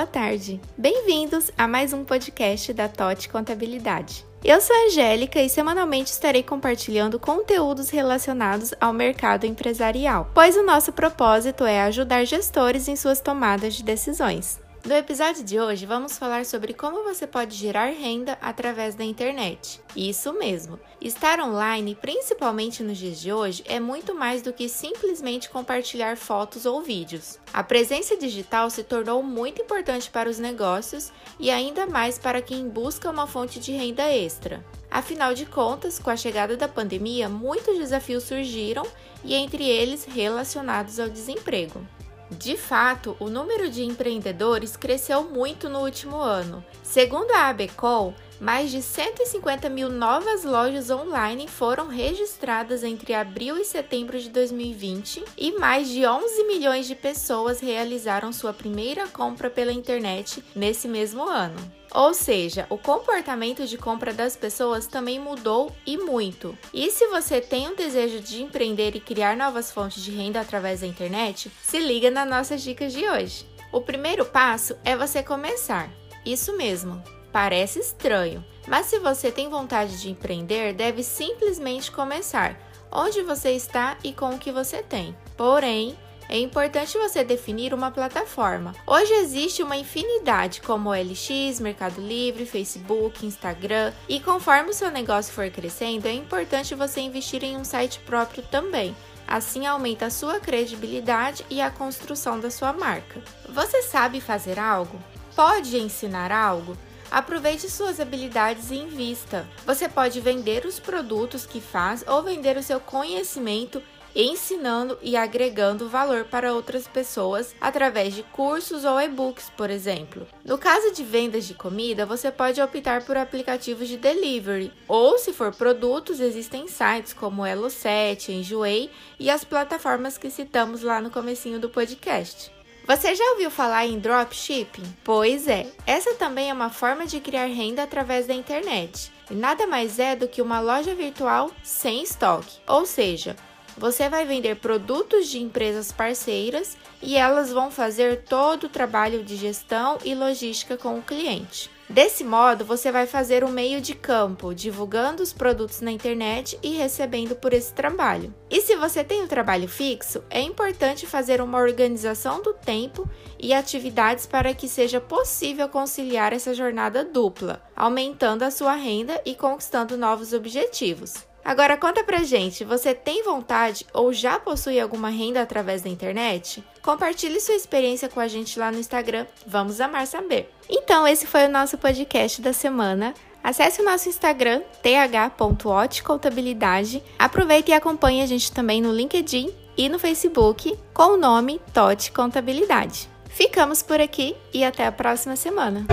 boa 0.00 0.06
tarde. 0.06 0.58
Bem-vindos 0.78 1.50
a 1.58 1.68
mais 1.68 1.92
um 1.92 2.04
podcast 2.04 2.72
da 2.72 2.88
TOT 2.88 3.28
Contabilidade. 3.28 4.24
Eu 4.42 4.58
sou 4.58 4.74
a 4.74 4.86
Angélica 4.86 5.42
e 5.42 5.48
semanalmente 5.50 6.10
estarei 6.10 6.42
compartilhando 6.42 7.20
conteúdos 7.20 7.90
relacionados 7.90 8.72
ao 8.80 8.94
mercado 8.94 9.44
empresarial, 9.44 10.30
pois 10.32 10.56
o 10.56 10.62
nosso 10.62 10.90
propósito 10.90 11.66
é 11.66 11.82
ajudar 11.82 12.24
gestores 12.24 12.88
em 12.88 12.96
suas 12.96 13.20
tomadas 13.20 13.74
de 13.74 13.82
decisões. 13.82 14.58
No 14.82 14.94
episódio 14.94 15.44
de 15.44 15.60
hoje, 15.60 15.84
vamos 15.84 16.16
falar 16.16 16.46
sobre 16.46 16.72
como 16.72 17.04
você 17.04 17.26
pode 17.26 17.54
gerar 17.54 17.92
renda 17.92 18.38
através 18.40 18.94
da 18.94 19.04
internet. 19.04 19.78
Isso 19.94 20.32
mesmo, 20.32 20.80
estar 20.98 21.38
online, 21.38 21.94
principalmente 21.94 22.82
nos 22.82 22.96
dias 22.96 23.20
de 23.20 23.30
hoje, 23.30 23.62
é 23.66 23.78
muito 23.78 24.14
mais 24.14 24.40
do 24.40 24.54
que 24.54 24.70
simplesmente 24.70 25.50
compartilhar 25.50 26.16
fotos 26.16 26.64
ou 26.64 26.80
vídeos. 26.80 27.38
A 27.52 27.62
presença 27.62 28.16
digital 28.16 28.70
se 28.70 28.82
tornou 28.82 29.22
muito 29.22 29.60
importante 29.60 30.10
para 30.10 30.30
os 30.30 30.38
negócios 30.38 31.12
e 31.38 31.50
ainda 31.50 31.84
mais 31.86 32.18
para 32.18 32.40
quem 32.40 32.66
busca 32.66 33.10
uma 33.10 33.26
fonte 33.26 33.60
de 33.60 33.72
renda 33.72 34.10
extra. 34.10 34.64
Afinal 34.90 35.34
de 35.34 35.44
contas, 35.44 35.98
com 35.98 36.08
a 36.08 36.16
chegada 36.16 36.56
da 36.56 36.66
pandemia, 36.66 37.28
muitos 37.28 37.76
desafios 37.76 38.24
surgiram 38.24 38.86
e 39.22 39.34
entre 39.34 39.62
eles 39.62 40.06
relacionados 40.06 40.98
ao 40.98 41.10
desemprego. 41.10 41.86
De 42.30 42.56
fato, 42.56 43.16
o 43.18 43.28
número 43.28 43.68
de 43.68 43.82
empreendedores 43.82 44.76
cresceu 44.76 45.24
muito 45.24 45.68
no 45.68 45.80
último 45.80 46.16
ano. 46.16 46.64
Segundo 46.82 47.32
a 47.32 47.48
ABCOL, 47.48 48.14
mais 48.40 48.70
de 48.70 48.80
150 48.80 49.68
mil 49.68 49.90
novas 49.90 50.44
lojas 50.44 50.90
online 50.90 51.46
foram 51.46 51.88
registradas 51.88 52.82
entre 52.82 53.12
abril 53.12 53.58
e 53.58 53.64
setembro 53.64 54.18
de 54.18 54.30
2020 54.30 55.22
e 55.36 55.52
mais 55.58 55.88
de 55.88 56.06
11 56.06 56.44
milhões 56.44 56.86
de 56.86 56.94
pessoas 56.94 57.60
realizaram 57.60 58.32
sua 58.32 58.54
primeira 58.54 59.06
compra 59.08 59.50
pela 59.50 59.72
internet 59.72 60.42
nesse 60.56 60.88
mesmo 60.88 61.28
ano. 61.28 61.58
Ou 61.92 62.14
seja, 62.14 62.66
o 62.70 62.78
comportamento 62.78 63.66
de 63.66 63.76
compra 63.76 64.12
das 64.12 64.36
pessoas 64.36 64.86
também 64.86 65.18
mudou 65.18 65.74
e 65.84 65.98
muito. 65.98 66.56
E 66.72 66.90
se 66.90 67.08
você 67.08 67.40
tem 67.40 67.68
um 67.68 67.74
desejo 67.74 68.20
de 68.20 68.42
empreender 68.42 68.94
e 68.94 69.00
criar 69.00 69.36
novas 69.36 69.70
fontes 69.70 70.02
de 70.02 70.12
renda 70.12 70.40
através 70.40 70.80
da 70.80 70.86
internet, 70.86 71.50
se 71.62 71.78
liga 71.78 72.10
nas 72.10 72.28
nossas 72.28 72.62
dicas 72.62 72.92
de 72.92 73.06
hoje. 73.06 73.44
O 73.72 73.80
primeiro 73.80 74.24
passo 74.24 74.76
é 74.84 74.96
você 74.96 75.22
começar. 75.22 75.90
Isso 76.24 76.56
mesmo, 76.56 77.02
Parece 77.32 77.78
estranho, 77.78 78.44
mas 78.66 78.86
se 78.86 78.98
você 78.98 79.30
tem 79.30 79.48
vontade 79.48 80.00
de 80.00 80.10
empreender, 80.10 80.72
deve 80.74 81.02
simplesmente 81.02 81.90
começar 81.90 82.58
onde 82.90 83.22
você 83.22 83.52
está 83.52 83.96
e 84.02 84.12
com 84.12 84.30
o 84.30 84.38
que 84.38 84.50
você 84.50 84.82
tem. 84.82 85.16
Porém, 85.36 85.96
é 86.28 86.38
importante 86.38 86.96
você 86.96 87.24
definir 87.24 87.74
uma 87.74 87.90
plataforma. 87.90 88.72
Hoje 88.86 89.12
existe 89.14 89.62
uma 89.62 89.76
infinidade 89.76 90.60
como 90.60 90.92
LX, 90.92 91.58
Mercado 91.60 92.00
Livre, 92.00 92.46
Facebook, 92.46 93.26
Instagram, 93.26 93.92
e 94.08 94.20
conforme 94.20 94.70
o 94.70 94.74
seu 94.74 94.90
negócio 94.90 95.32
for 95.32 95.50
crescendo, 95.50 96.06
é 96.06 96.12
importante 96.12 96.74
você 96.74 97.00
investir 97.00 97.42
em 97.42 97.56
um 97.56 97.64
site 97.64 97.98
próprio 98.00 98.44
também. 98.44 98.94
Assim 99.26 99.66
aumenta 99.66 100.06
a 100.06 100.10
sua 100.10 100.40
credibilidade 100.40 101.44
e 101.50 101.60
a 101.60 101.70
construção 101.70 102.38
da 102.38 102.50
sua 102.50 102.72
marca. 102.72 103.20
Você 103.48 103.82
sabe 103.82 104.20
fazer 104.20 104.58
algo? 104.58 104.98
Pode 105.34 105.76
ensinar 105.78 106.32
algo? 106.32 106.76
Aproveite 107.10 107.68
suas 107.68 107.98
habilidades 107.98 108.70
e 108.70 108.76
invista. 108.76 109.48
Você 109.66 109.88
pode 109.88 110.20
vender 110.20 110.64
os 110.64 110.78
produtos 110.78 111.44
que 111.44 111.60
faz 111.60 112.04
ou 112.06 112.22
vender 112.22 112.56
o 112.56 112.62
seu 112.62 112.78
conhecimento 112.78 113.82
ensinando 114.14 114.98
e 115.02 115.16
agregando 115.16 115.88
valor 115.88 116.24
para 116.24 116.52
outras 116.52 116.86
pessoas 116.86 117.54
através 117.60 118.14
de 118.14 118.22
cursos 118.22 118.84
ou 118.84 119.00
e-books, 119.00 119.50
por 119.56 119.70
exemplo. 119.70 120.26
No 120.44 120.58
caso 120.58 120.92
de 120.92 121.04
vendas 121.04 121.46
de 121.46 121.54
comida, 121.54 122.06
você 122.06 122.30
pode 122.30 122.60
optar 122.60 123.04
por 123.04 123.16
aplicativos 123.16 123.88
de 123.88 123.96
delivery, 123.96 124.72
ou 124.88 125.18
se 125.18 125.32
for 125.32 125.54
produtos, 125.54 126.20
existem 126.20 126.66
sites 126.66 127.12
como 127.12 127.42
Elo7, 127.42 128.30
Enjoei 128.30 128.90
e 129.18 129.30
as 129.30 129.44
plataformas 129.44 130.18
que 130.18 130.30
citamos 130.30 130.82
lá 130.82 131.00
no 131.00 131.10
comecinho 131.10 131.60
do 131.60 131.68
podcast. 131.68 132.52
Você 132.86 133.14
já 133.14 133.24
ouviu 133.32 133.50
falar 133.50 133.86
em 133.86 133.98
dropshipping? 133.98 134.82
Pois 135.04 135.46
é, 135.46 135.66
essa 135.86 136.14
também 136.14 136.50
é 136.50 136.52
uma 136.52 136.70
forma 136.70 137.06
de 137.06 137.20
criar 137.20 137.46
renda 137.46 137.82
através 137.82 138.26
da 138.26 138.34
internet. 138.34 139.12
E 139.30 139.34
nada 139.34 139.66
mais 139.66 139.98
é 139.98 140.16
do 140.16 140.26
que 140.26 140.42
uma 140.42 140.60
loja 140.60 140.94
virtual 140.94 141.50
sem 141.62 142.02
estoque, 142.02 142.58
ou 142.66 142.84
seja, 142.84 143.36
você 143.76 144.08
vai 144.08 144.24
vender 144.24 144.56
produtos 144.56 145.28
de 145.28 145.40
empresas 145.40 145.92
parceiras 145.92 146.76
e 147.00 147.16
elas 147.16 147.52
vão 147.52 147.70
fazer 147.70 148.24
todo 148.24 148.64
o 148.64 148.68
trabalho 148.68 149.22
de 149.22 149.36
gestão 149.36 149.98
e 150.04 150.14
logística 150.14 150.76
com 150.76 150.98
o 150.98 151.02
cliente. 151.02 151.70
Desse 151.90 152.22
modo, 152.22 152.64
você 152.64 152.92
vai 152.92 153.04
fazer 153.04 153.42
um 153.42 153.50
meio 153.50 153.80
de 153.80 153.96
campo, 153.96 154.54
divulgando 154.54 155.24
os 155.24 155.32
produtos 155.32 155.80
na 155.80 155.90
internet 155.90 156.56
e 156.62 156.76
recebendo 156.76 157.34
por 157.34 157.52
esse 157.52 157.74
trabalho. 157.74 158.32
E 158.48 158.60
se 158.60 158.76
você 158.76 159.02
tem 159.02 159.24
um 159.24 159.26
trabalho 159.26 159.66
fixo, 159.68 160.22
é 160.30 160.40
importante 160.40 161.04
fazer 161.04 161.42
uma 161.42 161.58
organização 161.58 162.40
do 162.40 162.54
tempo 162.54 163.10
e 163.40 163.52
atividades 163.52 164.24
para 164.24 164.54
que 164.54 164.68
seja 164.68 165.00
possível 165.00 165.68
conciliar 165.68 166.32
essa 166.32 166.54
jornada 166.54 167.04
dupla, 167.04 167.60
aumentando 167.74 168.44
a 168.44 168.52
sua 168.52 168.74
renda 168.76 169.20
e 169.26 169.34
conquistando 169.34 169.96
novos 169.96 170.32
objetivos. 170.32 171.14
Agora 171.44 171.76
conta 171.76 172.04
pra 172.04 172.22
gente, 172.22 172.64
você 172.64 172.94
tem 172.94 173.24
vontade 173.24 173.84
ou 173.92 174.12
já 174.12 174.38
possui 174.38 174.78
alguma 174.78 175.08
renda 175.08 175.42
através 175.42 175.82
da 175.82 175.88
internet? 175.88 176.62
Compartilhe 176.82 177.40
sua 177.40 177.54
experiência 177.54 178.08
com 178.08 178.20
a 178.20 178.28
gente 178.28 178.58
lá 178.58 178.72
no 178.72 178.78
Instagram, 178.78 179.26
vamos 179.46 179.80
amar 179.80 180.06
saber. 180.06 180.50
Então, 180.68 181.06
esse 181.06 181.26
foi 181.26 181.46
o 181.46 181.50
nosso 181.50 181.78
podcast 181.78 182.40
da 182.40 182.52
semana. 182.52 183.14
Acesse 183.42 183.80
o 183.80 183.84
nosso 183.84 184.08
Instagram, 184.08 184.62
th.otcontabilidade. 184.82 187.02
Aproveite 187.18 187.70
e 187.70 187.74
acompanhe 187.74 188.22
a 188.22 188.26
gente 188.26 188.52
também 188.52 188.82
no 188.82 188.92
LinkedIn 188.92 189.50
e 189.76 189.88
no 189.88 189.98
Facebook 189.98 190.78
com 190.92 191.14
o 191.14 191.16
nome 191.16 191.60
TOT 191.72 192.12
Contabilidade. 192.12 193.08
Ficamos 193.28 193.82
por 193.82 194.00
aqui 194.00 194.36
e 194.52 194.62
até 194.62 194.86
a 194.86 194.92
próxima 194.92 195.34
semana. 195.36 195.86